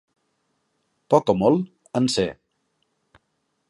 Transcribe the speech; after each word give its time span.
Poc 1.15 1.31
o 1.35 1.37
molt, 1.43 1.69
en 2.01 2.11
sé. 2.17 2.29